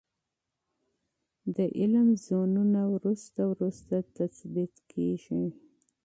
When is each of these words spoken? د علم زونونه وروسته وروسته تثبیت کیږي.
د 1.55 1.57
علم 1.79 2.07
زونونه 2.25 2.81
وروسته 2.95 3.41
وروسته 3.51 3.95
تثبیت 4.17 4.73
کیږي. 4.91 5.43